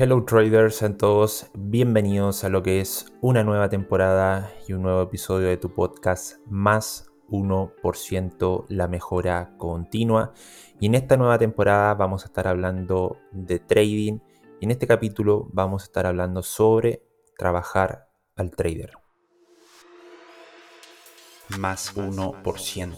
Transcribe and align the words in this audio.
Hello 0.00 0.24
traders, 0.24 0.84
a 0.84 0.96
todos 0.96 1.50
bienvenidos 1.54 2.44
a 2.44 2.48
lo 2.48 2.62
que 2.62 2.80
es 2.80 3.06
una 3.20 3.42
nueva 3.42 3.68
temporada 3.68 4.48
y 4.68 4.72
un 4.72 4.82
nuevo 4.82 5.02
episodio 5.02 5.48
de 5.48 5.56
tu 5.56 5.74
podcast 5.74 6.36
Más 6.46 7.10
1% 7.30 8.66
la 8.68 8.86
mejora 8.86 9.56
continua. 9.58 10.34
Y 10.78 10.86
en 10.86 10.94
esta 10.94 11.16
nueva 11.16 11.36
temporada 11.36 11.94
vamos 11.94 12.22
a 12.22 12.26
estar 12.26 12.46
hablando 12.46 13.18
de 13.32 13.58
trading 13.58 14.20
y 14.60 14.66
en 14.66 14.70
este 14.70 14.86
capítulo 14.86 15.48
vamos 15.52 15.82
a 15.82 15.86
estar 15.86 16.06
hablando 16.06 16.44
sobre 16.44 17.02
trabajar 17.36 18.08
al 18.36 18.52
trader. 18.52 18.92
Más 21.58 21.96
1%. 21.96 22.96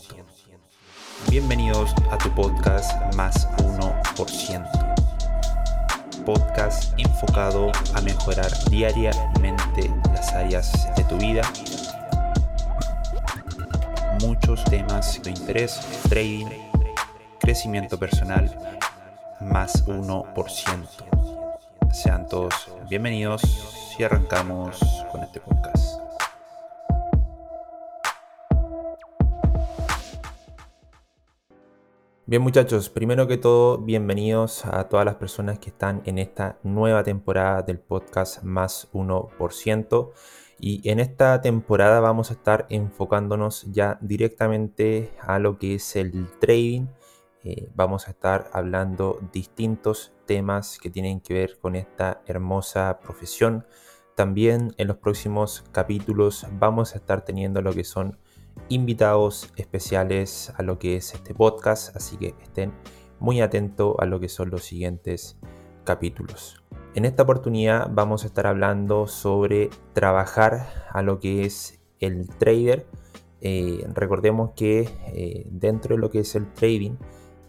Bienvenidos 1.30 1.94
a 2.10 2.18
tu 2.18 2.28
podcast 2.34 2.92
Más 3.14 3.48
1% 3.56 4.99
podcast 6.24 6.92
enfocado 6.98 7.70
a 7.94 8.00
mejorar 8.00 8.50
diariamente 8.70 9.90
las 10.12 10.32
áreas 10.32 10.88
de 10.96 11.04
tu 11.04 11.16
vida. 11.16 11.42
Muchos 14.20 14.64
temas 14.64 15.20
de 15.22 15.30
interés, 15.30 15.80
trading, 16.08 16.46
crecimiento 17.40 17.98
personal, 17.98 18.54
más 19.40 19.86
1%. 19.86 20.86
Sean 21.92 22.28
todos 22.28 22.70
bienvenidos 22.88 23.42
y 23.98 24.04
arrancamos 24.04 24.78
con 25.10 25.22
este 25.22 25.40
podcast. 25.40 25.79
Bien 32.30 32.42
muchachos, 32.42 32.90
primero 32.90 33.26
que 33.26 33.38
todo, 33.38 33.78
bienvenidos 33.78 34.64
a 34.64 34.88
todas 34.88 35.04
las 35.04 35.16
personas 35.16 35.58
que 35.58 35.70
están 35.70 36.00
en 36.04 36.16
esta 36.16 36.60
nueva 36.62 37.02
temporada 37.02 37.62
del 37.62 37.80
podcast 37.80 38.44
Más 38.44 38.86
1%. 38.92 40.12
Y 40.60 40.88
en 40.88 41.00
esta 41.00 41.40
temporada 41.40 41.98
vamos 41.98 42.30
a 42.30 42.34
estar 42.34 42.66
enfocándonos 42.70 43.64
ya 43.72 43.98
directamente 44.00 45.10
a 45.20 45.40
lo 45.40 45.58
que 45.58 45.74
es 45.74 45.96
el 45.96 46.28
trading. 46.38 46.86
Eh, 47.42 47.68
vamos 47.74 48.06
a 48.06 48.12
estar 48.12 48.48
hablando 48.52 49.18
distintos 49.32 50.12
temas 50.24 50.78
que 50.78 50.88
tienen 50.88 51.20
que 51.20 51.34
ver 51.34 51.58
con 51.58 51.74
esta 51.74 52.22
hermosa 52.26 53.00
profesión. 53.02 53.66
También 54.14 54.72
en 54.76 54.86
los 54.86 54.98
próximos 54.98 55.64
capítulos 55.72 56.46
vamos 56.60 56.94
a 56.94 56.98
estar 56.98 57.24
teniendo 57.24 57.60
lo 57.60 57.72
que 57.72 57.82
son 57.82 58.18
invitados 58.68 59.52
especiales 59.56 60.52
a 60.56 60.62
lo 60.62 60.78
que 60.78 60.96
es 60.96 61.14
este 61.14 61.34
podcast, 61.34 61.96
así 61.96 62.16
que 62.16 62.34
estén 62.42 62.72
muy 63.18 63.40
atentos 63.40 63.96
a 63.98 64.06
lo 64.06 64.20
que 64.20 64.28
son 64.28 64.50
los 64.50 64.64
siguientes 64.64 65.38
capítulos. 65.84 66.62
En 66.94 67.04
esta 67.04 67.22
oportunidad 67.22 67.88
vamos 67.92 68.24
a 68.24 68.26
estar 68.26 68.46
hablando 68.46 69.06
sobre 69.06 69.70
trabajar 69.92 70.88
a 70.90 71.02
lo 71.02 71.20
que 71.20 71.44
es 71.44 71.80
el 72.00 72.28
trader. 72.28 72.86
Eh, 73.40 73.86
recordemos 73.94 74.52
que 74.56 74.88
eh, 75.06 75.46
dentro 75.50 75.94
de 75.94 76.00
lo 76.00 76.10
que 76.10 76.20
es 76.20 76.34
el 76.34 76.52
trading, 76.52 76.96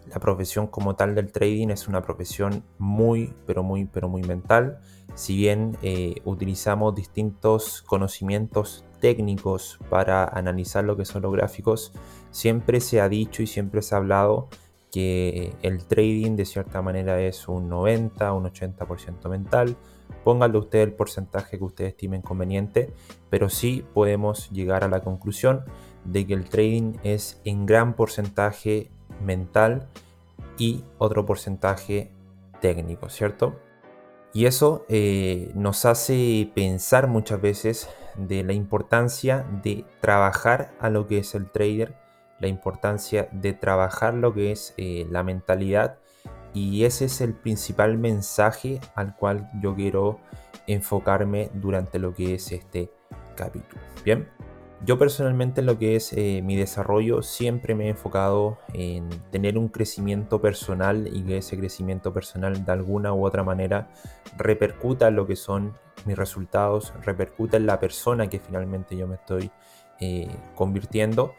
la 0.07 0.19
profesión 0.19 0.67
como 0.67 0.95
tal 0.95 1.15
del 1.15 1.31
trading 1.31 1.69
es 1.69 1.87
una 1.87 2.01
profesión 2.01 2.63
muy, 2.77 3.33
pero 3.47 3.63
muy, 3.63 3.85
pero 3.85 4.09
muy 4.09 4.21
mental. 4.23 4.79
Si 5.15 5.35
bien 5.35 5.77
eh, 5.81 6.15
utilizamos 6.25 6.95
distintos 6.95 7.81
conocimientos 7.81 8.85
técnicos 9.01 9.79
para 9.89 10.23
analizar 10.23 10.85
lo 10.85 10.95
que 10.95 11.03
son 11.03 11.23
los 11.23 11.33
gráficos, 11.33 11.91
siempre 12.31 12.79
se 12.79 13.01
ha 13.01 13.09
dicho 13.09 13.43
y 13.43 13.47
siempre 13.47 13.81
se 13.81 13.95
ha 13.95 13.97
hablado 13.97 14.47
que 14.91 15.53
el 15.61 15.85
trading 15.85 16.35
de 16.35 16.45
cierta 16.45 16.81
manera 16.81 17.19
es 17.21 17.47
un 17.47 17.69
90, 17.69 18.31
un 18.33 18.45
80% 18.45 19.29
mental. 19.29 19.75
Pónganle 20.23 20.57
usted 20.57 20.79
el 20.79 20.93
porcentaje 20.93 21.57
que 21.57 21.63
usted 21.63 21.85
estime 21.85 22.21
conveniente, 22.21 22.93
pero 23.29 23.49
sí 23.49 23.85
podemos 23.93 24.49
llegar 24.51 24.83
a 24.83 24.89
la 24.89 25.01
conclusión 25.01 25.63
de 26.05 26.27
que 26.27 26.33
el 26.33 26.45
trading 26.45 26.93
es 27.03 27.41
en 27.45 27.65
gran 27.65 27.95
porcentaje 27.95 28.89
mental 29.23 29.87
y 30.57 30.83
otro 30.97 31.25
porcentaje 31.25 32.11
técnico, 32.59 33.09
¿cierto? 33.09 33.55
Y 34.33 34.45
eso 34.45 34.85
eh, 34.89 35.51
nos 35.55 35.85
hace 35.85 36.49
pensar 36.53 37.07
muchas 37.07 37.41
veces 37.41 37.89
de 38.15 38.43
la 38.43 38.53
importancia 38.53 39.45
de 39.63 39.85
trabajar 39.99 40.73
a 40.79 40.89
lo 40.89 41.07
que 41.07 41.19
es 41.19 41.35
el 41.35 41.49
trader, 41.49 41.95
la 42.39 42.47
importancia 42.47 43.29
de 43.31 43.53
trabajar 43.53 44.13
lo 44.13 44.33
que 44.33 44.51
es 44.51 44.73
eh, 44.77 45.05
la 45.09 45.23
mentalidad 45.23 45.99
y 46.53 46.83
ese 46.83 47.05
es 47.05 47.21
el 47.21 47.33
principal 47.33 47.97
mensaje 47.97 48.79
al 48.95 49.15
cual 49.15 49.49
yo 49.61 49.75
quiero 49.75 50.19
enfocarme 50.67 51.49
durante 51.53 51.99
lo 51.99 52.13
que 52.13 52.35
es 52.35 52.51
este 52.51 52.91
capítulo. 53.35 53.81
Bien, 54.03 54.27
yo 54.83 54.97
personalmente 54.97 55.61
en 55.61 55.67
lo 55.67 55.77
que 55.77 55.95
es 55.95 56.11
eh, 56.13 56.41
mi 56.43 56.55
desarrollo 56.55 57.21
siempre 57.21 57.75
me 57.75 57.85
he 57.85 57.89
enfocado 57.89 58.57
en 58.73 59.09
tener 59.29 59.57
un 59.57 59.69
crecimiento 59.69 60.41
personal 60.41 61.07
y 61.13 61.21
que 61.21 61.37
ese 61.37 61.57
crecimiento 61.57 62.11
personal 62.13 62.65
de 62.65 62.71
alguna 62.71 63.13
u 63.13 63.25
otra 63.25 63.43
manera 63.43 63.89
repercuta 64.37 65.09
en 65.09 65.15
lo 65.15 65.27
que 65.27 65.35
son 65.35 65.77
mis 66.05 66.17
resultados, 66.17 66.93
repercuta 67.03 67.57
en 67.57 67.65
la 67.65 67.79
persona 67.79 68.27
que 68.27 68.39
finalmente 68.39 68.95
yo 68.95 69.07
me 69.07 69.15
estoy 69.15 69.51
eh, 69.99 70.29
convirtiendo. 70.55 71.33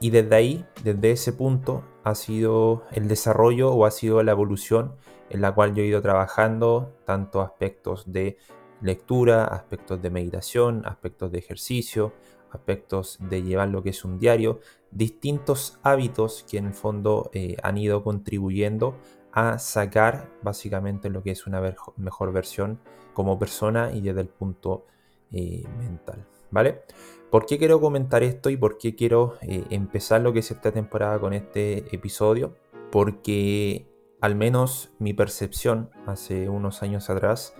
Y 0.00 0.10
desde 0.10 0.34
ahí, 0.34 0.66
desde 0.82 1.12
ese 1.12 1.32
punto, 1.32 1.84
ha 2.02 2.14
sido 2.14 2.82
el 2.92 3.08
desarrollo 3.08 3.72
o 3.72 3.86
ha 3.86 3.90
sido 3.90 4.22
la 4.22 4.32
evolución 4.32 4.96
en 5.30 5.40
la 5.40 5.54
cual 5.54 5.74
yo 5.74 5.82
he 5.82 5.86
ido 5.86 6.02
trabajando 6.02 6.92
tanto 7.04 7.40
aspectos 7.40 8.12
de 8.12 8.36
lectura, 8.80 9.44
aspectos 9.44 10.02
de 10.02 10.10
meditación, 10.10 10.82
aspectos 10.84 11.32
de 11.32 11.38
ejercicio, 11.38 12.12
aspectos 12.50 13.18
de 13.20 13.42
llevar 13.42 13.68
lo 13.68 13.82
que 13.82 13.90
es 13.90 14.04
un 14.04 14.18
diario, 14.18 14.60
distintos 14.90 15.78
hábitos 15.82 16.44
que 16.48 16.58
en 16.58 16.66
el 16.66 16.74
fondo 16.74 17.30
eh, 17.32 17.56
han 17.62 17.78
ido 17.78 18.04
contribuyendo 18.04 18.96
a 19.34 19.58
sacar 19.58 20.30
básicamente 20.42 21.10
lo 21.10 21.22
que 21.22 21.32
es 21.32 21.46
una 21.46 21.60
mejor 21.96 22.32
versión 22.32 22.78
como 23.12 23.38
persona 23.38 23.90
y 23.92 24.00
desde 24.00 24.20
el 24.20 24.28
punto 24.28 24.86
eh, 25.32 25.64
mental. 25.78 26.24
¿Vale? 26.50 26.82
¿Por 27.30 27.46
qué 27.46 27.58
quiero 27.58 27.80
comentar 27.80 28.22
esto 28.22 28.48
y 28.48 28.56
por 28.56 28.78
qué 28.78 28.94
quiero 28.94 29.36
eh, 29.42 29.64
empezar 29.70 30.20
lo 30.20 30.32
que 30.32 30.38
es 30.38 30.50
esta 30.52 30.70
temporada 30.70 31.18
con 31.18 31.32
este 31.32 31.92
episodio? 31.94 32.54
Porque 32.92 33.88
al 34.20 34.36
menos 34.36 34.92
mi 35.00 35.14
percepción 35.14 35.90
hace 36.06 36.48
unos 36.48 36.82
años 36.82 37.10
atrás 37.10 37.54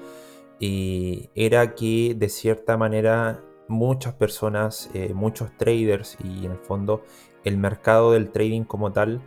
era 0.60 1.74
que 1.74 2.14
de 2.16 2.28
cierta 2.30 2.78
manera 2.78 3.42
muchas 3.68 4.14
personas, 4.14 4.90
eh, 4.94 5.12
muchos 5.14 5.56
traders 5.56 6.16
y 6.22 6.46
en 6.46 6.52
el 6.52 6.58
fondo 6.58 7.02
el 7.44 7.58
mercado 7.58 8.12
del 8.12 8.30
trading 8.30 8.62
como 8.62 8.92
tal, 8.92 9.20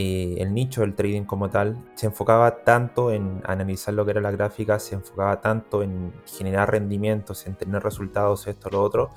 eh, 0.00 0.36
el 0.38 0.54
nicho 0.54 0.82
del 0.82 0.94
trading 0.94 1.24
como 1.24 1.50
tal, 1.50 1.76
se 1.96 2.06
enfocaba 2.06 2.62
tanto 2.62 3.10
en 3.10 3.42
analizar 3.44 3.92
lo 3.94 4.04
que 4.04 4.12
era 4.12 4.20
la 4.20 4.30
gráfica, 4.30 4.78
se 4.78 4.94
enfocaba 4.94 5.40
tanto 5.40 5.82
en 5.82 6.12
generar 6.24 6.70
rendimientos, 6.70 7.48
en 7.48 7.56
tener 7.56 7.82
resultados, 7.82 8.46
esto, 8.46 8.70
lo 8.70 8.80
otro, 8.80 9.10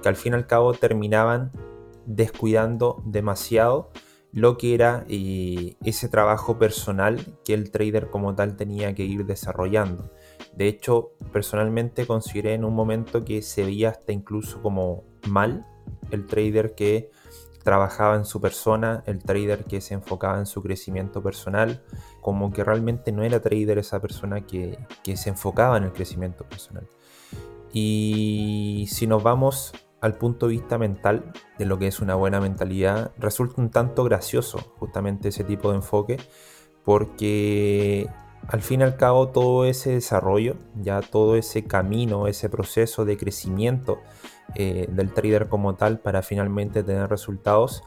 que 0.00 0.08
al 0.08 0.14
fin 0.14 0.34
y 0.34 0.36
al 0.36 0.46
cabo 0.46 0.74
terminaban 0.74 1.50
descuidando 2.06 3.02
demasiado 3.04 3.90
lo 4.30 4.58
que 4.58 4.74
era 4.74 5.04
eh, 5.08 5.74
ese 5.82 6.08
trabajo 6.08 6.56
personal 6.56 7.18
que 7.44 7.54
el 7.54 7.72
trader 7.72 8.08
como 8.08 8.36
tal 8.36 8.54
tenía 8.56 8.94
que 8.94 9.02
ir 9.02 9.26
desarrollando. 9.26 10.12
De 10.54 10.68
hecho, 10.68 11.14
personalmente 11.32 12.06
consideré 12.06 12.54
en 12.54 12.64
un 12.64 12.76
momento 12.76 13.24
que 13.24 13.42
se 13.42 13.64
veía 13.64 13.88
hasta 13.88 14.12
incluso 14.12 14.62
como 14.62 15.02
mal 15.28 15.66
el 16.12 16.26
trader 16.26 16.76
que 16.76 17.10
trabajaba 17.68 18.16
en 18.16 18.24
su 18.24 18.40
persona, 18.40 19.02
el 19.04 19.22
trader 19.22 19.66
que 19.66 19.82
se 19.82 19.92
enfocaba 19.92 20.38
en 20.38 20.46
su 20.46 20.62
crecimiento 20.62 21.22
personal, 21.22 21.82
como 22.22 22.50
que 22.50 22.64
realmente 22.64 23.12
no 23.12 23.24
era 23.24 23.40
trader 23.42 23.76
esa 23.76 24.00
persona 24.00 24.46
que, 24.46 24.78
se 25.14 25.28
enfocaba 25.28 25.76
en 25.76 25.84
el 25.84 25.92
crecimiento 25.92 26.44
personal. 26.44 26.88
Y 27.70 28.88
si 28.90 29.06
nos 29.06 29.22
vamos 29.22 29.74
al 30.00 30.14
punto 30.14 30.46
de 30.46 30.52
vista 30.52 30.78
mental 30.78 31.30
de 31.58 31.66
lo 31.66 31.78
que 31.78 31.88
es 31.88 32.00
una 32.00 32.14
buena 32.14 32.40
mentalidad, 32.40 33.12
resulta 33.18 33.60
un 33.60 33.68
tanto 33.68 34.02
gracioso 34.02 34.60
justamente 34.78 35.28
ese 35.28 35.44
tipo 35.44 35.68
de 35.68 35.76
enfoque, 35.76 36.16
porque 36.86 38.08
al 38.46 38.62
fin 38.62 38.80
y 38.80 38.84
al 38.84 38.96
cabo 38.96 39.28
todo 39.28 39.66
ese 39.66 39.90
desarrollo, 39.90 40.56
ya 40.80 41.02
todo 41.02 41.36
ese 41.36 41.64
camino, 41.66 42.28
ese 42.28 42.48
proceso 42.48 43.04
de 43.04 43.18
crecimiento 43.18 43.98
eh, 44.54 44.88
del 44.90 45.12
trader 45.12 45.48
como 45.48 45.74
tal 45.74 46.00
para 46.00 46.22
finalmente 46.22 46.82
tener 46.82 47.08
resultados, 47.08 47.82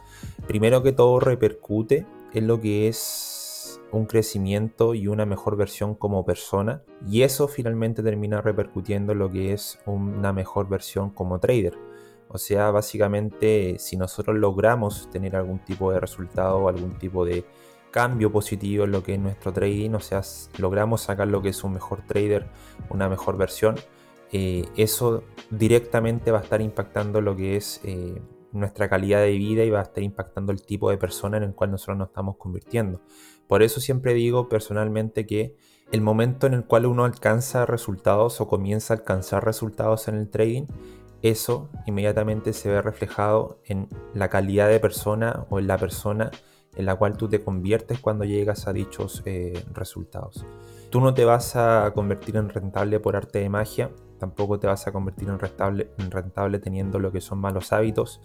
primero 0.48 0.84
que 0.84 0.92
todo 0.92 1.20
repercute 1.20 2.06
en 2.34 2.48
lo 2.48 2.62
que 2.62 2.88
es 2.88 3.80
un 3.92 4.06
crecimiento 4.06 4.94
y 4.94 5.08
una 5.08 5.26
mejor 5.26 5.58
versión 5.58 5.96
como 5.96 6.26
persona 6.26 6.82
y 7.08 7.24
eso 7.24 7.48
finalmente 7.48 8.04
termina 8.04 8.42
repercutiendo 8.42 9.12
en 9.12 9.20
lo 9.20 9.30
que 9.30 9.54
es 9.54 9.80
una 9.86 10.34
mejor 10.34 10.70
versión 10.70 11.10
como 11.10 11.40
trader. 11.40 11.78
O 12.30 12.38
sea, 12.38 12.72
básicamente 12.72 13.76
si 13.78 13.98
nosotros 13.98 14.38
logramos 14.38 15.10
tener 15.12 15.36
algún 15.36 15.60
tipo 15.60 15.92
de 15.92 16.00
resultado, 16.00 16.70
algún 16.70 16.98
tipo 16.98 17.26
de 17.26 17.44
cambio 17.92 18.32
positivo 18.32 18.86
en 18.86 18.92
lo 18.92 19.04
que 19.04 19.16
es 19.16 19.20
nuestro 19.20 19.52
trading, 19.52 19.92
o 19.92 20.00
sea, 20.00 20.22
logramos 20.58 21.02
sacar 21.02 21.28
lo 21.28 21.42
que 21.42 21.50
es 21.50 21.62
un 21.66 21.74
mejor 21.74 22.04
trader, 22.08 22.48
una 22.90 23.10
mejor 23.10 23.36
versión, 23.36 23.76
eh, 24.32 24.66
eso 24.78 25.24
directamente 25.50 26.32
va 26.32 26.40
a 26.40 26.44
estar 26.44 26.62
impactando 26.62 27.22
lo 27.22 27.36
que 27.36 27.58
es 27.58 27.82
eh, 27.84 28.22
nuestra 28.54 28.90
calidad 28.90 29.22
de 29.22 29.32
vida 29.32 29.64
y 29.64 29.70
va 29.70 29.80
a 29.80 29.84
estar 29.84 30.04
impactando 30.04 30.52
el 30.52 30.62
tipo 30.62 30.90
de 30.90 30.98
persona 30.98 31.38
en 31.38 31.44
el 31.44 31.54
cual 31.54 31.72
nosotros 31.72 31.98
nos 31.98 32.10
estamos 32.10 32.38
convirtiendo. 32.38 33.02
Por 33.48 33.64
eso 33.64 33.80
siempre 33.82 34.14
digo 34.14 34.48
personalmente 34.48 35.26
que 35.26 35.56
el 35.92 36.02
momento 36.02 36.48
en 36.48 36.54
el 36.54 36.66
cual 36.66 36.86
uno 36.86 37.04
alcanza 37.04 37.66
resultados 37.66 38.40
o 38.40 38.48
comienza 38.48 38.94
a 38.94 38.98
alcanzar 38.98 39.44
resultados 39.44 40.08
en 40.08 40.16
el 40.16 40.30
trading, 40.30 40.64
eso 41.22 41.70
inmediatamente 41.86 42.54
se 42.54 42.70
ve 42.70 42.82
reflejado 42.82 43.60
en 43.66 43.90
la 44.14 44.30
calidad 44.30 44.70
de 44.70 44.80
persona 44.80 45.46
o 45.50 45.60
en 45.60 45.68
la 45.68 45.78
persona 45.78 46.32
en 46.76 46.86
la 46.86 46.96
cual 46.96 47.18
tú 47.18 47.28
te 47.28 47.44
conviertes 47.44 48.00
cuando 48.00 48.24
llegas 48.24 48.68
a 48.68 48.74
dichos 48.74 49.22
eh, 49.26 49.64
resultados. 49.74 50.46
Tú 50.90 51.02
no 51.02 51.14
te 51.14 51.26
vas 51.26 51.56
a 51.56 51.92
convertir 51.94 52.38
en 52.38 52.50
rentable 52.50 53.00
por 53.00 53.16
arte 53.16 53.40
de 53.40 53.50
magia, 53.50 53.92
tampoco 54.22 54.60
te 54.60 54.68
vas 54.68 54.86
a 54.86 54.92
convertir 54.92 55.30
en 55.30 55.40
rentable, 55.40 55.90
en 55.98 56.12
rentable 56.12 56.60
teniendo 56.60 57.00
lo 57.00 57.12
que 57.12 57.22
son 57.22 57.40
malos 57.40 57.74
hábitos, 57.74 58.22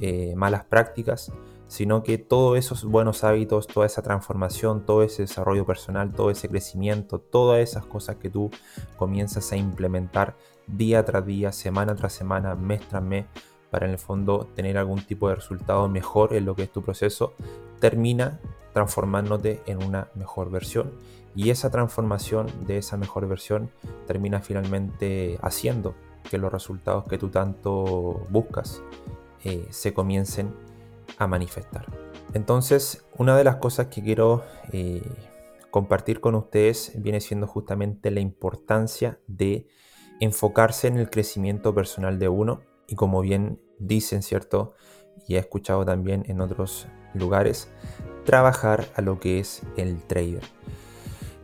eh, 0.00 0.34
malas 0.34 0.64
prácticas, 0.64 1.32
sino 1.68 2.02
que 2.02 2.18
todos 2.18 2.58
esos 2.58 2.84
buenos 2.84 3.22
hábitos, 3.22 3.68
toda 3.68 3.86
esa 3.86 4.02
transformación, 4.02 4.84
todo 4.84 5.04
ese 5.04 5.22
desarrollo 5.22 5.64
personal, 5.64 6.10
todo 6.12 6.30
ese 6.30 6.48
crecimiento, 6.48 7.20
todas 7.20 7.60
esas 7.60 7.86
cosas 7.86 8.16
que 8.16 8.28
tú 8.28 8.50
comienzas 8.96 9.52
a 9.52 9.56
implementar 9.56 10.36
día 10.66 11.04
tras 11.04 11.24
día, 11.24 11.52
semana 11.52 11.94
tras 11.94 12.12
semana, 12.12 12.56
mes 12.56 12.80
tras 12.88 13.04
mes, 13.04 13.26
para 13.70 13.86
en 13.86 13.92
el 13.92 13.98
fondo 13.98 14.48
tener 14.56 14.76
algún 14.78 15.00
tipo 15.00 15.28
de 15.28 15.36
resultado 15.36 15.88
mejor 15.88 16.34
en 16.34 16.44
lo 16.44 16.56
que 16.56 16.64
es 16.64 16.72
tu 16.72 16.82
proceso, 16.82 17.34
termina 17.78 18.40
transformándote 18.72 19.62
en 19.66 19.82
una 19.84 20.08
mejor 20.16 20.50
versión. 20.50 20.90
Y 21.36 21.50
esa 21.50 21.70
transformación 21.70 22.46
de 22.66 22.78
esa 22.78 22.96
mejor 22.96 23.28
versión 23.28 23.70
termina 24.06 24.40
finalmente 24.40 25.38
haciendo 25.42 25.94
que 26.28 26.38
los 26.38 26.50
resultados 26.50 27.04
que 27.04 27.18
tú 27.18 27.28
tanto 27.28 28.26
buscas 28.30 28.82
eh, 29.44 29.66
se 29.70 29.92
comiencen 29.94 30.54
a 31.18 31.26
manifestar. 31.26 31.86
Entonces, 32.32 33.06
una 33.16 33.36
de 33.36 33.44
las 33.44 33.56
cosas 33.56 33.86
que 33.86 34.02
quiero 34.02 34.44
eh, 34.72 35.02
compartir 35.70 36.20
con 36.20 36.34
ustedes 36.34 36.92
viene 36.96 37.20
siendo 37.20 37.46
justamente 37.46 38.10
la 38.10 38.20
importancia 38.20 39.20
de 39.26 39.68
enfocarse 40.20 40.88
en 40.88 40.96
el 40.96 41.10
crecimiento 41.10 41.74
personal 41.74 42.18
de 42.18 42.28
uno 42.28 42.60
y 42.88 42.94
como 42.94 43.20
bien 43.20 43.60
dicen, 43.78 44.22
¿cierto? 44.22 44.74
Y 45.28 45.36
he 45.36 45.38
escuchado 45.38 45.84
también 45.84 46.24
en 46.28 46.40
otros 46.40 46.86
lugares, 47.14 47.70
trabajar 48.24 48.86
a 48.94 49.02
lo 49.02 49.20
que 49.20 49.38
es 49.38 49.62
el 49.76 50.02
trader. 50.02 50.42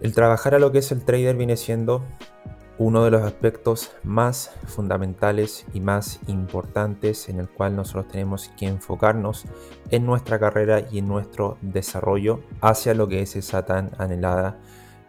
El 0.02 0.14
trabajar 0.14 0.56
a 0.56 0.58
lo 0.58 0.72
que 0.72 0.78
es 0.78 0.90
el 0.90 1.04
trader 1.04 1.36
viene 1.36 1.56
siendo 1.56 2.02
uno 2.76 3.04
de 3.04 3.12
los 3.12 3.22
aspectos 3.22 3.92
más 4.02 4.50
fundamentales 4.66 5.64
y 5.72 5.80
más 5.80 6.18
importantes 6.26 7.28
en 7.28 7.38
el 7.38 7.48
cual 7.48 7.76
nosotros 7.76 8.08
tenemos 8.08 8.50
que 8.58 8.66
enfocarnos 8.66 9.44
en 9.92 10.04
nuestra 10.04 10.40
carrera 10.40 10.84
y 10.90 10.98
en 10.98 11.06
nuestro 11.06 11.56
desarrollo 11.60 12.40
hacia 12.60 12.94
lo 12.94 13.06
que 13.06 13.22
es 13.22 13.36
esa 13.36 13.64
tan 13.64 13.92
anhelada 13.96 14.58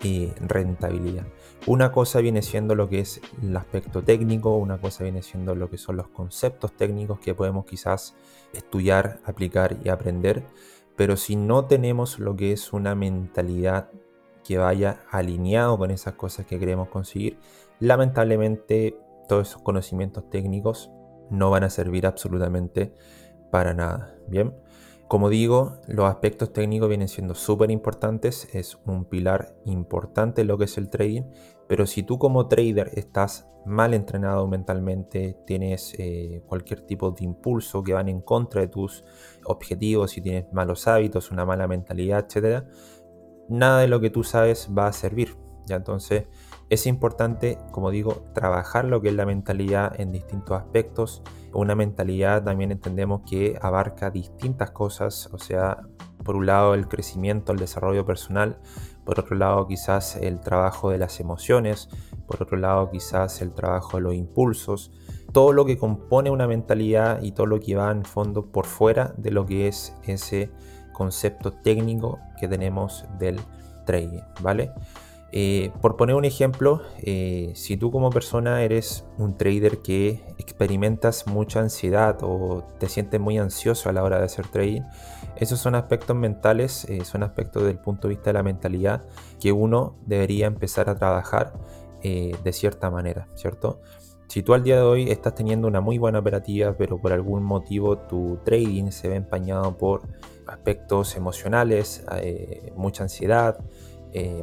eh, 0.04 0.32
rentabilidad. 0.42 1.26
Una 1.66 1.92
cosa 1.92 2.20
viene 2.20 2.44
siendo 2.44 2.76
lo 2.76 2.88
que 2.88 3.00
es 3.00 3.20
el 3.42 3.58
aspecto 3.58 4.04
técnico, 4.04 4.58
una 4.58 4.78
cosa 4.78 5.06
viene 5.06 5.24
siendo 5.24 5.56
lo 5.56 5.72
que 5.72 5.80
son 5.80 5.98
los 5.98 6.10
conceptos 6.10 6.72
técnicos 6.74 7.20
que 7.20 7.34
podemos 7.34 7.66
quizás 7.66 8.14
estudiar, 8.54 9.22
aplicar 9.26 9.78
y 9.84 9.90
aprender, 9.90 10.44
pero 10.96 11.18
si 11.18 11.36
no 11.36 11.66
tenemos 11.66 12.20
lo 12.20 12.36
que 12.36 12.52
es 12.52 12.74
una 12.74 12.94
mentalidad 12.94 13.90
que 14.44 14.58
vaya 14.58 15.00
alineado 15.10 15.78
con 15.78 15.92
esas 15.92 16.14
cosas 16.14 16.46
que 16.46 16.60
queremos 16.60 16.90
conseguir, 16.90 17.40
lamentablemente 17.80 18.98
todos 19.28 19.50
esos 19.50 19.62
conocimientos 19.62 20.30
técnicos 20.30 20.92
no 21.30 21.50
van 21.50 21.64
a 21.64 21.70
servir 21.70 22.06
absolutamente 22.06 22.94
para 23.52 23.74
nada. 23.74 24.16
Bien, 24.28 24.54
como 25.08 25.30
digo, 25.30 25.80
los 25.88 26.06
aspectos 26.06 26.54
técnicos 26.54 26.90
vienen 26.90 27.08
siendo 27.08 27.36
súper 27.36 27.72
importantes, 27.72 28.48
es 28.54 28.80
un 28.86 29.06
pilar 29.06 29.56
importante 29.66 30.44
lo 30.44 30.58
que 30.58 30.66
es 30.66 30.78
el 30.78 30.90
trading, 30.90 31.24
pero 31.68 31.86
si 31.86 32.04
tú 32.04 32.18
como 32.18 32.48
trader 32.48 32.92
estás 32.94 33.48
mal 33.66 33.94
entrenado 33.94 34.48
mentalmente, 34.48 35.38
tienes 35.46 35.94
eh, 35.98 36.42
cualquier 36.48 36.82
tipo 36.82 37.12
de 37.12 37.24
impulso 37.24 37.84
que 37.84 37.94
van 37.94 38.10
en 38.10 38.22
contra 38.22 38.62
de 38.62 38.68
tus 38.68 39.04
objetivos, 39.46 40.12
si 40.12 40.22
tienes 40.22 40.52
malos 40.52 40.88
hábitos, 40.88 41.32
una 41.32 41.46
mala 41.46 41.68
mentalidad, 41.68 42.26
etc., 42.28 42.66
nada 43.50 43.82
de 43.82 43.88
lo 43.88 44.00
que 44.00 44.10
tú 44.10 44.24
sabes 44.24 44.70
va 44.78 44.88
a 44.88 44.94
servir. 44.94 45.36
¿ya? 45.66 45.76
Entonces 45.76 46.26
es 46.70 46.88
importante, 46.88 47.60
como 47.72 47.92
digo, 47.92 48.24
trabajar 48.34 48.86
lo 48.86 49.02
que 49.02 49.10
es 49.10 49.14
la 49.14 49.26
mentalidad 49.26 50.00
en 50.00 50.12
distintos 50.12 50.60
aspectos. 50.60 51.22
Una 51.54 51.76
mentalidad 51.76 52.44
también 52.44 52.72
entendemos 52.72 53.22
que 53.30 53.60
abarca 53.62 54.10
distintas 54.10 54.72
cosas, 54.72 55.30
o 55.32 55.38
sea, 55.38 55.82
por 56.24 56.36
un 56.36 56.46
lado 56.46 56.74
el 56.74 56.88
crecimiento, 56.88 57.52
el 57.52 57.60
desarrollo 57.60 58.06
personal, 58.06 58.58
por 59.06 59.20
otro 59.20 59.36
lado 59.36 59.68
quizás 59.68 60.16
el 60.16 60.40
trabajo 60.40 60.90
de 60.90 60.98
las 60.98 61.20
emociones, 61.20 61.90
por 62.26 62.42
otro 62.42 62.58
lado 62.58 62.90
quizás 62.90 63.42
el 63.42 63.54
trabajo 63.54 63.98
de 63.98 64.04
los 64.04 64.16
impulsos, 64.16 64.92
todo 65.32 65.52
lo 65.52 65.66
que 65.66 65.78
compone 65.78 66.30
una 66.30 66.48
mentalidad 66.48 67.22
y 67.22 67.34
todo 67.34 67.46
lo 67.46 67.60
que 67.60 67.76
va 67.76 67.92
en 67.92 68.06
fondo 68.06 68.52
por 68.52 68.66
fuera 68.66 69.14
de 69.18 69.32
lo 69.32 69.46
que 69.46 69.68
es 69.68 69.96
ese 70.04 70.50
concepto 70.94 71.52
técnico 71.52 72.20
que 72.40 72.48
tenemos 72.48 73.06
del 73.20 73.40
trading, 73.86 74.22
¿vale? 74.42 74.72
Eh, 75.36 75.72
por 75.82 75.98
poner 75.98 76.16
un 76.16 76.26
ejemplo, 76.26 76.84
eh, 77.00 77.54
si 77.56 77.76
tú 77.76 77.90
como 77.90 78.12
persona 78.12 78.62
eres 78.62 79.04
un 79.18 79.36
trader 79.36 79.80
que 79.80 80.24
experimentas 80.38 81.26
mucha 81.26 81.60
ansiedad 81.60 82.20
o 82.22 82.64
te 82.78 82.88
sientes 82.88 83.20
muy 83.20 83.40
ansioso 83.40 83.90
a 83.90 83.94
la 83.94 84.04
hora 84.04 84.20
de 84.20 84.26
hacer 84.26 84.46
trading, 84.46 84.84
esos 85.36 85.60
son 85.60 85.74
aspectos 85.74 86.16
mentales, 86.16 86.86
eh, 86.86 87.04
son 87.04 87.24
aspectos 87.24 87.64
del 87.64 87.80
punto 87.80 88.08
de 88.08 88.14
vista 88.14 88.30
de 88.30 88.34
la 88.36 88.44
mentalidad 88.44 89.06
que 89.40 89.52
uno 89.52 89.96
debería 90.06 90.46
empezar 90.46 90.88
a 90.88 90.96
trabajar 90.96 91.54
de 92.04 92.52
cierta 92.52 92.92
manera, 92.92 93.30
¿cierto? 93.34 93.80
Si 94.28 94.42
tú 94.42 94.54
al 94.54 94.64
día 94.64 94.78
de 94.78 94.82
hoy 94.82 95.12
estás 95.12 95.36
teniendo 95.36 95.68
una 95.68 95.82
muy 95.82 95.98
buena 95.98 96.20
operativa, 96.20 96.76
pero 96.78 97.00
por 97.00 97.14
algún 97.14 97.44
motivo 97.44 97.98
tu 97.98 98.40
trading 98.44 98.92
se 98.92 99.08
ve 99.08 99.16
empañado 99.16 99.78
por 99.78 100.02
aspectos 100.48 101.16
emocionales, 101.16 102.04
mucha 102.76 103.04
ansiedad, 103.04 103.60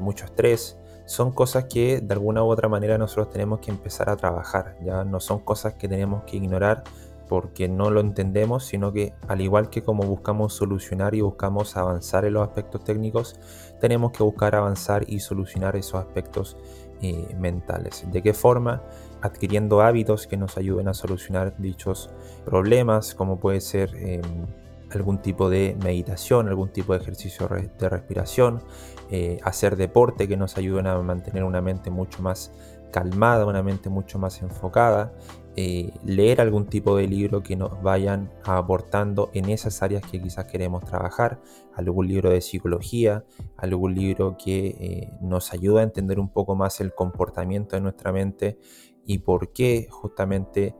mucho 0.01 0.27
estrés, 0.27 0.79
son 1.07 1.33
cosas 1.33 1.65
que 1.65 2.01
de 2.01 2.15
alguna 2.15 2.45
u 2.45 2.47
otra 2.47 2.69
manera 2.69 2.97
nosotros 2.97 3.31
tenemos 3.31 3.59
que 3.59 3.73
empezar 3.73 4.09
a 4.11 4.17
trabajar, 4.17 4.77
ya 4.85 5.03
no 5.05 5.19
son 5.19 5.41
cosas 5.41 5.75
que 5.75 5.89
tenemos 5.89 6.23
que 6.23 6.37
ignorar 6.37 6.85
porque 7.29 7.69
no 7.69 7.91
lo 7.91 8.01
entendemos, 8.01 8.65
sino 8.65 8.93
que 8.93 9.15
al 9.29 9.41
igual 9.41 9.71
que 9.71 9.83
como 9.83 10.03
buscamos 10.03 10.53
solucionar 10.53 11.15
y 11.15 11.21
buscamos 11.21 11.77
avanzar 11.77 12.25
en 12.25 12.35
los 12.35 12.47
aspectos 12.47 12.83
técnicos, 12.83 13.39
tenemos 13.81 14.11
que 14.13 14.23
buscar 14.23 14.55
avanzar 14.57 15.05
y 15.09 15.21
solucionar 15.21 15.77
esos 15.77 16.01
aspectos 16.01 16.57
eh, 17.03 17.35
mentales. 17.39 18.05
¿De 18.11 18.21
qué 18.21 18.35
forma? 18.35 18.83
Adquiriendo 19.23 19.81
hábitos 19.83 20.27
que 20.27 20.37
nos 20.37 20.57
ayuden 20.57 20.89
a 20.89 20.95
solucionar 20.95 21.55
dichos 21.59 22.11
problemas, 22.45 23.15
como 23.15 23.39
puede 23.39 23.61
ser... 23.61 23.95
Em, 23.97 24.47
algún 24.93 25.19
tipo 25.19 25.49
de 25.49 25.77
meditación, 25.83 26.49
algún 26.49 26.71
tipo 26.71 26.93
de 26.95 27.01
ejercicio 27.01 27.49
de 27.49 27.89
respiración, 27.89 28.63
eh, 29.11 29.39
hacer 29.45 29.77
deporte 29.77 30.29
que 30.29 30.37
nos 30.37 30.57
ayuden 30.57 30.87
a 30.87 30.99
mantener 31.01 31.45
una 31.45 31.61
mente 31.61 31.91
mucho 31.91 32.23
más 32.23 32.53
calmada, 32.91 33.47
una 33.47 33.63
mente 33.63 33.89
mucho 33.89 34.19
más 34.19 34.43
enfocada, 34.43 35.13
eh, 35.57 35.93
leer 36.05 36.41
algún 36.41 36.67
tipo 36.67 36.97
de 36.97 37.07
libro 37.07 37.43
que 37.43 37.57
nos 37.57 37.83
vayan 37.83 38.31
aportando 38.45 39.31
en 39.33 39.49
esas 39.49 39.83
áreas 39.83 40.03
que 40.03 40.21
quizás 40.21 40.47
queremos 40.47 40.85
trabajar, 40.85 41.41
algún 41.75 42.09
libro 42.09 42.31
de 42.31 42.41
psicología, 42.41 43.25
algún 43.57 43.95
libro 43.95 44.37
que 44.37 44.67
eh, 44.69 45.13
nos 45.21 45.53
ayuda 45.53 45.81
a 45.81 45.85
entender 45.85 46.19
un 46.19 46.29
poco 46.29 46.55
más 46.55 46.81
el 46.81 46.95
comportamiento 46.95 47.77
de 47.77 47.83
nuestra 47.83 48.13
mente 48.13 48.59
y 49.07 49.19
por 49.19 49.53
qué 49.53 49.89
justamente 49.91 50.75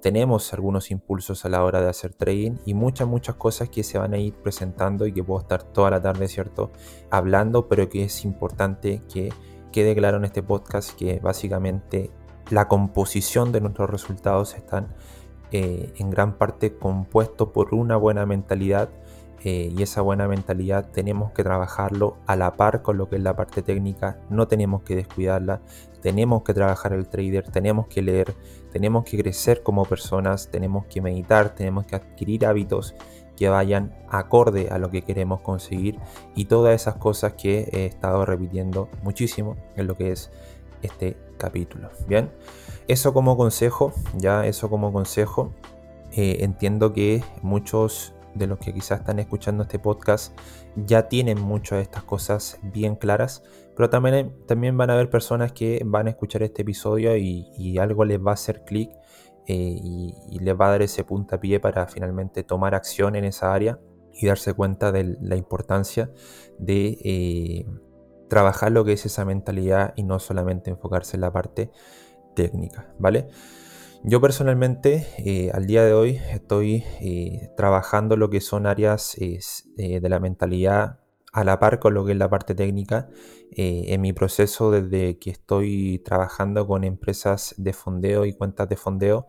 tenemos 0.00 0.52
algunos 0.52 0.90
impulsos 0.90 1.46
a 1.46 1.48
la 1.48 1.64
hora 1.64 1.80
de 1.80 1.88
hacer 1.88 2.12
trading 2.12 2.58
y 2.66 2.74
muchas, 2.74 3.08
muchas 3.08 3.36
cosas 3.36 3.70
que 3.70 3.82
se 3.82 3.96
van 3.96 4.12
a 4.12 4.18
ir 4.18 4.34
presentando 4.34 5.06
y 5.06 5.12
que 5.12 5.24
puedo 5.24 5.40
estar 5.40 5.62
toda 5.62 5.90
la 5.90 6.02
tarde, 6.02 6.28
¿cierto? 6.28 6.72
Hablando, 7.10 7.68
pero 7.68 7.88
que 7.88 8.04
es 8.04 8.24
importante 8.24 9.00
que 9.10 9.32
quede 9.72 9.94
claro 9.94 10.18
en 10.18 10.26
este 10.26 10.42
podcast 10.42 10.90
que 10.94 11.20
básicamente 11.20 12.10
la 12.50 12.68
composición 12.68 13.50
de 13.50 13.62
nuestros 13.62 13.88
resultados 13.88 14.54
están 14.54 14.94
eh, 15.52 15.92
en 15.96 16.10
gran 16.10 16.36
parte 16.36 16.76
compuestos 16.76 17.48
por 17.48 17.74
una 17.74 17.96
buena 17.96 18.26
mentalidad 18.26 18.90
eh, 19.44 19.70
y 19.76 19.82
esa 19.82 20.00
buena 20.00 20.26
mentalidad 20.26 20.90
tenemos 20.90 21.32
que 21.32 21.42
trabajarlo 21.42 22.16
a 22.26 22.34
la 22.34 22.54
par 22.54 22.80
con 22.80 22.96
lo 22.96 23.10
que 23.10 23.16
es 23.16 23.22
la 23.22 23.36
parte 23.36 23.62
técnica, 23.62 24.18
no 24.30 24.48
tenemos 24.48 24.82
que 24.82 24.96
descuidarla, 24.96 25.60
tenemos 26.00 26.42
que 26.42 26.54
trabajar 26.54 26.94
el 26.94 27.06
trader, 27.08 27.50
tenemos 27.50 27.86
que 27.86 28.00
leer, 28.00 28.34
tenemos 28.72 29.04
que 29.04 29.18
crecer 29.18 29.62
como 29.62 29.84
personas, 29.84 30.48
tenemos 30.50 30.86
que 30.86 31.02
meditar, 31.02 31.54
tenemos 31.54 31.86
que 31.86 31.96
adquirir 31.96 32.46
hábitos 32.46 32.94
que 33.36 33.50
vayan 33.50 33.94
acorde 34.08 34.68
a 34.70 34.78
lo 34.78 34.90
que 34.90 35.02
queremos 35.02 35.42
conseguir 35.42 35.98
y 36.34 36.46
todas 36.46 36.74
esas 36.74 36.96
cosas 36.96 37.34
que 37.34 37.68
he 37.72 37.84
estado 37.84 38.24
repitiendo 38.24 38.88
muchísimo 39.02 39.56
en 39.76 39.86
lo 39.86 39.94
que 39.94 40.12
es 40.12 40.30
este 40.80 41.18
capítulo. 41.36 41.90
Bien, 42.08 42.30
eso 42.88 43.12
como 43.12 43.36
consejo, 43.36 43.92
ya 44.16 44.46
eso 44.46 44.70
como 44.70 44.90
consejo. 44.90 45.52
Eh, 46.16 46.44
entiendo 46.44 46.92
que 46.92 47.24
muchos 47.42 48.13
de 48.34 48.46
los 48.46 48.58
que 48.58 48.72
quizás 48.72 49.00
están 49.00 49.18
escuchando 49.18 49.62
este 49.62 49.78
podcast 49.78 50.36
ya 50.76 51.08
tienen 51.08 51.40
muchas 51.40 51.78
de 51.78 51.82
estas 51.82 52.04
cosas 52.04 52.58
bien 52.62 52.96
claras, 52.96 53.42
pero 53.76 53.90
también, 53.90 54.34
también 54.46 54.76
van 54.76 54.90
a 54.90 54.94
haber 54.94 55.10
personas 55.10 55.52
que 55.52 55.82
van 55.84 56.06
a 56.06 56.10
escuchar 56.10 56.42
este 56.42 56.62
episodio 56.62 57.16
y, 57.16 57.78
algo 57.78 58.04
les 58.04 58.18
va 58.18 58.32
a 58.32 58.34
hacer 58.34 58.64
clic 58.64 58.90
eh, 59.46 59.78
y, 59.82 60.38
les 60.40 60.58
va 60.58 60.68
a 60.68 60.70
dar 60.70 60.82
ese 60.82 61.04
puntapié 61.04 61.60
para 61.60 61.86
finalmente 61.86 62.42
tomar 62.42 62.74
acción 62.74 63.16
en 63.16 63.24
esa 63.24 63.52
área 63.52 63.78
y 64.12 64.26
darse 64.26 64.54
cuenta 64.54 64.92
de 64.92 65.16
la 65.20 65.36
importancia 65.36 66.10
de 66.58 66.98
eh, 67.04 67.66
trabajar 68.28 68.72
lo 68.72 68.84
que 68.84 68.92
es 68.92 69.06
esa 69.06 69.24
mentalidad 69.24 69.92
y 69.96 70.04
no 70.04 70.18
solamente 70.18 70.70
enfocarse 70.70 71.16
en 71.16 71.22
la 71.22 71.32
parte 71.32 71.70
técnica, 72.34 72.92
¿vale? 72.98 73.28
Yo 74.06 74.20
personalmente 74.20 75.06
eh, 75.16 75.50
al 75.54 75.66
día 75.66 75.82
de 75.82 75.94
hoy 75.94 76.20
estoy 76.30 76.84
eh, 77.00 77.48
trabajando 77.56 78.18
lo 78.18 78.28
que 78.28 78.42
son 78.42 78.66
áreas 78.66 79.16
eh, 79.18 79.40
de 79.78 80.08
la 80.10 80.20
mentalidad 80.20 81.00
a 81.32 81.42
la 81.42 81.58
par 81.58 81.78
con 81.78 81.94
lo 81.94 82.04
que 82.04 82.12
es 82.12 82.18
la 82.18 82.28
parte 82.28 82.54
técnica 82.54 83.08
en 83.56 84.00
mi 84.02 84.12
proceso 84.12 84.70
desde 84.70 85.18
que 85.18 85.30
estoy 85.30 86.02
trabajando 86.04 86.66
con 86.66 86.84
empresas 86.84 87.54
de 87.56 87.72
fondeo 87.72 88.26
y 88.26 88.34
cuentas 88.34 88.68
de 88.68 88.76
fondeo. 88.76 89.26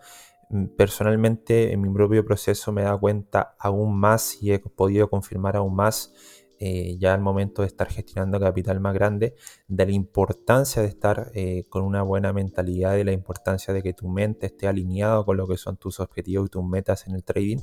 Mm, 0.49 0.65
personalmente 0.75 1.71
en 1.71 1.81
mi 1.81 1.93
propio 1.93 2.25
proceso 2.25 2.71
me 2.73 2.83
da 2.83 2.97
cuenta 2.97 3.55
aún 3.59 3.97
más 3.97 4.41
y 4.43 4.51
he 4.51 4.59
podido 4.59 5.09
confirmar 5.09 5.55
aún 5.55 5.75
más 5.75 6.13
eh, 6.59 6.97
ya 6.97 7.13
al 7.13 7.21
momento 7.21 7.61
de 7.61 7.67
estar 7.67 7.89
gestionando 7.89 8.39
capital 8.39 8.79
más 8.79 8.93
grande, 8.93 9.35
de 9.67 9.85
la 9.85 9.91
importancia 9.91 10.81
de 10.81 10.87
estar 10.87 11.31
eh, 11.33 11.65
con 11.69 11.83
una 11.83 12.01
buena 12.01 12.33
mentalidad, 12.33 12.93
de 12.93 13.03
la 13.03 13.11
importancia 13.11 13.73
de 13.73 13.83
que 13.83 13.93
tu 13.93 14.07
mente 14.07 14.47
esté 14.47 14.67
alineado 14.67 15.25
con 15.25 15.37
lo 15.37 15.47
que 15.47 15.57
son 15.57 15.77
tus 15.77 15.99
objetivos 15.99 16.47
y 16.47 16.49
tus 16.49 16.63
metas 16.63 17.07
en 17.07 17.15
el 17.15 17.23
trading, 17.23 17.59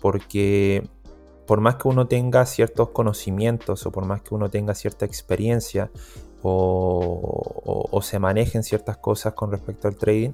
porque 0.00 0.88
por 1.46 1.60
más 1.60 1.76
que 1.76 1.88
uno 1.88 2.06
tenga 2.06 2.46
ciertos 2.46 2.90
conocimientos 2.90 3.84
o 3.86 3.92
por 3.92 4.06
más 4.06 4.22
que 4.22 4.34
uno 4.34 4.48
tenga 4.48 4.74
cierta 4.74 5.04
experiencia 5.04 5.90
o, 6.42 8.00
se 8.02 8.18
manejen 8.18 8.64
ciertas 8.64 8.96
cosas 8.96 9.34
con 9.34 9.52
respecto 9.52 9.86
al 9.86 9.96
trading, 9.96 10.32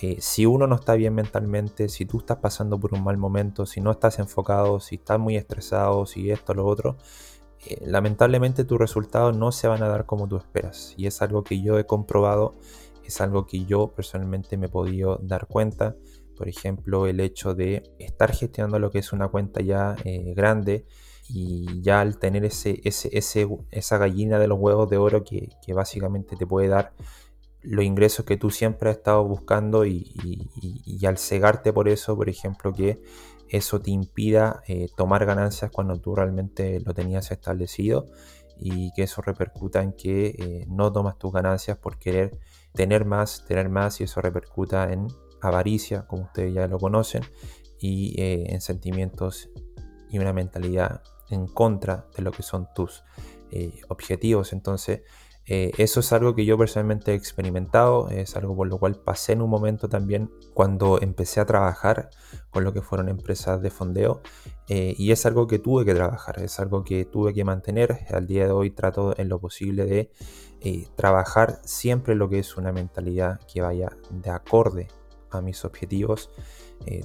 eh, 0.00 0.16
si 0.20 0.46
uno 0.46 0.66
no 0.66 0.74
está 0.74 0.94
bien 0.94 1.14
mentalmente, 1.14 1.88
si 1.88 2.06
tú 2.06 2.18
estás 2.18 2.38
pasando 2.38 2.78
por 2.78 2.92
un 2.92 3.04
mal 3.04 3.16
momento, 3.16 3.64
si 3.64 3.80
no 3.80 3.92
estás 3.92 4.18
enfocado, 4.18 4.80
si 4.80 4.96
estás 4.96 5.18
muy 5.20 5.36
estresado, 5.36 6.06
si 6.06 6.30
esto, 6.30 6.54
lo 6.54 6.66
otro, 6.66 6.96
eh, 7.66 7.78
lamentablemente 7.84 8.64
tus 8.64 8.78
resultados 8.78 9.36
no 9.36 9.52
se 9.52 9.68
van 9.68 9.82
a 9.82 9.88
dar 9.88 10.06
como 10.06 10.28
tú 10.28 10.36
esperas. 10.36 10.94
Y 10.96 11.06
es 11.06 11.22
algo 11.22 11.44
que 11.44 11.60
yo 11.60 11.78
he 11.78 11.86
comprobado, 11.86 12.54
es 13.04 13.20
algo 13.20 13.46
que 13.46 13.64
yo 13.64 13.88
personalmente 13.88 14.56
me 14.56 14.66
he 14.66 14.68
podido 14.68 15.18
dar 15.22 15.46
cuenta. 15.46 15.96
Por 16.36 16.48
ejemplo, 16.48 17.06
el 17.06 17.20
hecho 17.20 17.54
de 17.54 17.82
estar 17.98 18.32
gestionando 18.32 18.78
lo 18.78 18.90
que 18.90 18.98
es 18.98 19.12
una 19.12 19.28
cuenta 19.28 19.60
ya 19.60 19.96
eh, 20.04 20.34
grande 20.34 20.84
y 21.28 21.80
ya 21.80 22.00
al 22.00 22.18
tener 22.18 22.44
ese, 22.44 22.80
esa 22.82 23.98
gallina 23.98 24.38
de 24.38 24.48
los 24.48 24.58
huevos 24.58 24.90
de 24.90 24.98
oro 24.98 25.24
que, 25.24 25.48
básicamente 25.72 26.36
te 26.36 26.46
puede 26.46 26.68
dar 26.68 26.92
los 27.62 27.84
ingresos 27.84 28.26
que 28.26 28.36
tú 28.36 28.50
siempre 28.50 28.90
has 28.90 28.96
estado 28.96 29.24
buscando 29.24 29.86
y, 29.86 30.12
y 30.84 31.06
al 31.06 31.16
cegarte 31.16 31.72
por 31.72 31.88
eso, 31.88 32.14
por 32.14 32.28
ejemplo, 32.28 32.74
que 32.74 33.00
eso 33.56 33.80
te 33.80 33.92
impida 33.92 34.62
eh, 34.66 34.88
tomar 34.96 35.24
ganancias 35.24 35.70
cuando 35.70 36.00
tú 36.00 36.16
realmente 36.16 36.80
lo 36.80 36.92
tenías 36.92 37.30
establecido 37.30 38.06
y 38.58 38.92
que 38.94 39.04
eso 39.04 39.22
repercuta 39.22 39.80
en 39.80 39.92
que 39.92 40.34
eh, 40.38 40.66
no 40.68 40.92
tomas 40.92 41.18
tus 41.18 41.32
ganancias 41.32 41.78
por 41.78 41.98
querer 41.98 42.36
tener 42.72 43.04
más, 43.04 43.44
tener 43.46 43.68
más 43.68 44.00
y 44.00 44.04
eso 44.04 44.20
repercuta 44.20 44.92
en 44.92 45.06
avaricia, 45.40 46.06
como 46.06 46.24
ustedes 46.24 46.52
ya 46.52 46.66
lo 46.66 46.78
conocen, 46.78 47.22
y 47.78 48.20
eh, 48.20 48.46
en 48.48 48.60
sentimientos 48.60 49.50
y 50.10 50.18
una 50.18 50.32
mentalidad 50.32 51.02
en 51.30 51.46
contra 51.46 52.08
de 52.16 52.22
lo 52.22 52.32
que 52.32 52.42
son 52.42 52.68
tus 52.74 53.04
objetivos. 53.88 54.52
Entonces, 54.52 55.02
eh, 55.46 55.72
eso 55.76 56.00
es 56.00 56.12
algo 56.12 56.34
que 56.34 56.46
yo 56.46 56.56
personalmente 56.56 57.12
he 57.12 57.14
experimentado, 57.14 58.08
es 58.08 58.34
algo 58.36 58.56
por 58.56 58.66
lo 58.66 58.78
cual 58.78 58.96
pasé 58.96 59.32
en 59.32 59.42
un 59.42 59.50
momento 59.50 59.88
también 59.88 60.30
cuando 60.54 61.00
empecé 61.02 61.40
a 61.40 61.44
trabajar 61.46 62.08
con 62.50 62.64
lo 62.64 62.72
que 62.72 62.80
fueron 62.80 63.10
empresas 63.10 63.60
de 63.60 63.70
fondeo 63.70 64.22
eh, 64.68 64.94
y 64.96 65.12
es 65.12 65.26
algo 65.26 65.46
que 65.46 65.58
tuve 65.58 65.84
que 65.84 65.94
trabajar, 65.94 66.40
es 66.40 66.58
algo 66.60 66.82
que 66.82 67.04
tuve 67.04 67.34
que 67.34 67.44
mantener. 67.44 68.06
Al 68.10 68.26
día 68.26 68.46
de 68.46 68.52
hoy 68.52 68.70
trato 68.70 69.14
en 69.18 69.28
lo 69.28 69.38
posible 69.38 69.84
de 69.84 70.10
eh, 70.62 70.88
trabajar 70.96 71.60
siempre 71.64 72.14
lo 72.14 72.30
que 72.30 72.38
es 72.38 72.56
una 72.56 72.72
mentalidad 72.72 73.40
que 73.52 73.60
vaya 73.60 73.90
de 74.10 74.30
acorde 74.30 74.88
a 75.30 75.42
mis 75.42 75.64
objetivos. 75.64 76.30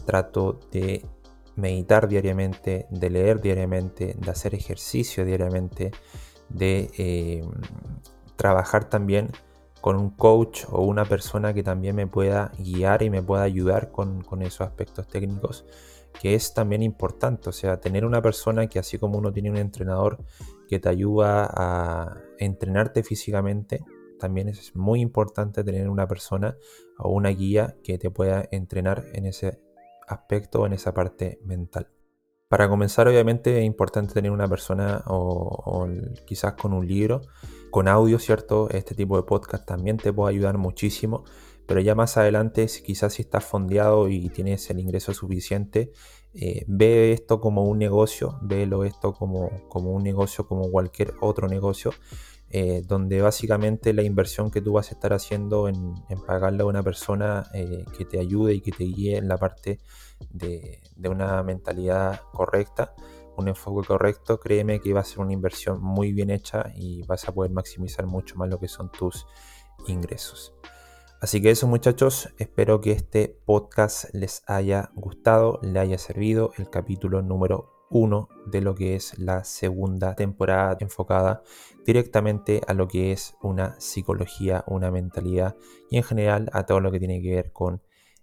trato 0.05 0.59
de 0.71 1.05
meditar 1.55 2.07
diariamente, 2.07 2.87
de 2.89 3.09
leer 3.09 3.41
diariamente, 3.41 4.15
de 4.17 4.31
hacer 4.31 4.55
ejercicio 4.55 5.25
diariamente, 5.25 5.91
de 6.49 7.43
trabajar 8.39 8.89
también 8.89 9.31
con 9.81 9.97
un 9.97 10.11
coach 10.11 10.63
o 10.71 10.81
una 10.81 11.03
persona 11.03 11.53
que 11.53 11.61
también 11.61 11.93
me 11.93 12.07
pueda 12.07 12.53
guiar 12.57 13.03
y 13.03 13.09
me 13.09 13.21
pueda 13.21 13.43
ayudar 13.43 13.91
con, 13.91 14.23
esos 14.41 14.61
aspectos 14.61 15.09
técnicos, 15.09 15.65
que 16.21 16.35
es 16.35 16.53
también 16.53 16.81
importante. 16.81 17.49
O 17.49 17.51
sea, 17.51 17.81
tener 17.81 18.05
una 18.05 18.21
persona 18.21 18.67
que 18.67 18.79
así 18.79 18.97
como 18.97 19.17
uno 19.17 19.33
tiene 19.33 19.51
un 19.51 19.57
entrenador 19.57 20.23
que 20.69 20.79
te 20.79 20.87
ayuda 20.87 21.51
a 21.53 22.21
entrenarte 22.37 23.03
físicamente, 23.03 23.83
también 24.17 24.47
es 24.47 24.73
muy 24.73 25.01
importante 25.01 25.61
tener 25.65 25.89
una 25.89 26.07
persona 26.07 26.55
o 26.97 27.09
una 27.09 27.29
guía 27.29 27.75
que 27.83 27.97
te 27.97 28.09
pueda 28.09 28.47
entrenar 28.51 29.03
en 29.11 29.25
ese 29.25 29.61
aspecto, 30.07 30.65
en 30.65 30.71
esa 30.71 30.93
parte 30.93 31.41
mental. 31.43 31.89
Para 32.49 32.67
comenzar, 32.67 33.07
obviamente 33.07 33.59
es 33.59 33.63
importante 33.63 34.15
tener 34.15 34.31
una 34.31 34.47
persona 34.47 35.03
o 35.05 35.87
quizás 36.25 36.53
con 36.53 36.73
un 36.73 36.87
libro 36.87 37.21
con 37.69 37.87
audio, 37.87 38.19
¿cierto? 38.19 38.69
Este 38.71 38.95
tipo 38.95 39.17
de 39.17 39.23
podcast 39.23 39.65
también 39.65 39.97
te 39.97 40.11
puede 40.11 40.33
ayudar 40.33 40.57
muchísimo, 40.57 41.23
pero 41.67 41.79
ya 41.79 41.95
más 41.95 42.17
adelante, 42.17 42.65
quizás 42.83 43.13
si 43.13 43.21
estás 43.21 43.45
fondeado 43.45 44.09
y 44.09 44.29
tienes 44.29 44.69
el 44.69 44.79
ingreso 44.79 45.13
suficiente, 45.13 45.91
eh, 46.33 46.65
ve 46.67 47.11
esto 47.11 47.39
como 47.39 47.63
un 47.65 47.77
negocio, 47.77 48.39
vélo 48.41 48.83
esto 48.83 49.13
como, 49.13 49.51
como 49.69 49.91
un 49.91 50.03
negocio, 50.03 50.47
como 50.47 50.71
cualquier 50.71 51.13
otro 51.21 51.47
negocio, 51.47 51.91
eh, 52.51 52.81
donde 52.85 53.21
básicamente 53.21 53.93
la 53.93 54.01
inversión 54.01 54.49
que 54.49 54.61
tú 54.61 54.73
vas 54.73 54.91
a 54.91 54.95
estar 54.95 55.13
haciendo 55.13 55.67
en, 55.67 55.95
pagarle 56.25 56.63
a 56.63 56.65
una 56.65 56.81
persona 56.81 57.45
eh, 57.53 57.85
que 57.97 58.05
te 58.05 58.19
ayude 58.19 58.55
y 58.55 58.61
que 58.61 58.71
te 58.71 58.85
guíe 58.85 59.17
en 59.17 59.27
la 59.27 59.37
parte 59.37 59.79
de, 60.31 60.81
de 60.95 61.09
una 61.09 61.43
mentalidad 61.43 62.21
correcta, 62.33 62.93
un 63.37 63.47
enfoque 63.47 63.87
correcto, 63.87 64.39
créeme 64.39 64.79
que 64.79 64.93
va 64.93 65.01
a 65.01 65.05
ser 65.05 65.19
una 65.19 65.33
inversión 65.33 65.81
muy 65.81 66.11
bien 66.11 66.29
hecha 66.29 66.71
y 66.75 67.03
vas 67.03 67.27
a 67.29 67.33
poder 67.33 67.51
maximizar 67.51 68.05
mucho 68.05 68.35
más 68.35 68.49
lo 68.49 68.59
que 68.59 68.67
son 68.67 68.91
tus 68.91 69.25
ingresos. 69.87 70.53
Así 71.21 71.41
que 71.41 71.51
eso 71.51 71.67
muchachos, 71.67 72.29
espero 72.37 72.79
que 72.79 72.93
este 72.93 73.27
podcast 73.45 74.05
les 74.13 74.41
haya 74.47 74.89
gustado, 74.95 75.59
le 75.61 75.79
haya 75.79 75.97
servido 75.97 76.51
el 76.57 76.69
capítulo 76.69 77.21
número 77.21 77.78
uno 77.89 78.29
de 78.45 78.61
lo 78.61 78.75
que 78.75 78.95
es 78.95 79.17
la 79.19 79.43
segunda 79.43 80.15
temporada 80.15 80.77
enfocada 80.79 81.43
directamente 81.85 82.61
a 82.67 82.73
lo 82.73 82.87
que 82.87 83.11
es 83.11 83.35
una 83.41 83.79
psicología, 83.79 84.63
una 84.67 84.91
mentalidad 84.91 85.55
y 85.89 85.97
en 85.97 86.03
general 86.03 86.49
a 86.53 86.65
todo 86.65 86.79
lo 86.79 86.91
que 86.91 86.99
tiene 86.99 87.21
que 87.21 87.35
ver 87.35 87.51
con 87.51 87.81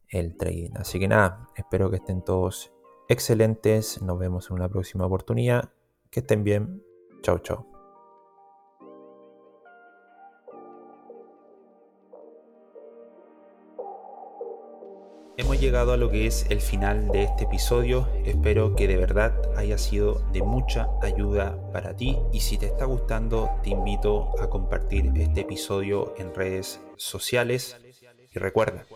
el 0.08 0.36
trading. 0.36 0.70
Así 0.76 0.98
que 0.98 1.08
nada, 1.08 1.48
espero 1.56 1.90
que 1.90 1.96
estén 1.96 2.22
todos 2.22 2.72
excelentes. 3.08 4.02
Nos 4.02 4.18
vemos 4.18 4.50
en 4.50 4.56
una 4.56 4.68
próxima 4.68 5.06
oportunidad. 5.06 5.72
Que 6.10 6.20
estén 6.20 6.44
bien. 6.44 6.82
Chao, 7.22 7.38
chao. 7.38 7.75
Hemos 15.38 15.60
llegado 15.60 15.92
a 15.92 15.96
lo 15.98 16.10
que 16.10 16.26
es 16.26 16.46
el 16.48 16.60
final 16.60 17.08
de 17.08 17.24
este 17.24 17.44
episodio. 17.44 18.08
Espero 18.24 18.74
que 18.74 18.88
de 18.88 18.96
verdad 18.96 19.34
haya 19.56 19.76
sido 19.76 20.22
de 20.32 20.42
mucha 20.42 20.88
ayuda 21.02 21.58
para 21.72 21.94
ti. 21.94 22.18
Y 22.32 22.40
si 22.40 22.56
te 22.56 22.66
está 22.66 22.86
gustando, 22.86 23.50
te 23.62 23.70
invito 23.70 24.30
a 24.40 24.48
compartir 24.48 25.12
este 25.16 25.42
episodio 25.42 26.14
en 26.16 26.34
redes 26.34 26.80
sociales. 26.96 27.76
Y 28.34 28.38
recuerda, 28.38 28.86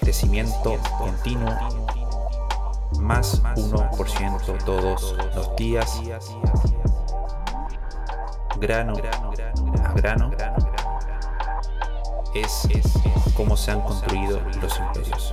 crecimiento 0.00 0.78
continuo 0.98 1.54
más 3.00 3.42
1% 3.42 4.64
todos 4.64 5.14
los 5.34 5.56
días, 5.56 6.00
grano 8.58 8.94
a 9.84 9.92
grano, 9.92 10.30
es 12.40 12.68
cómo 13.34 13.56
se 13.56 13.70
han 13.70 13.80
construido 13.82 14.40
los 14.60 14.78
imperios. 14.78 15.32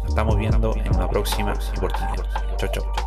Nos 0.00 0.08
estamos 0.08 0.36
viendo 0.36 0.74
en 0.76 0.94
una 0.94 1.08
próxima 1.08 1.52
oportunidad. 1.76 2.56
Chau. 2.58 2.70
chao. 2.72 2.97